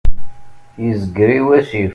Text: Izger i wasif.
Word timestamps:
Izger 0.89 1.29
i 1.37 1.39
wasif. 1.47 1.89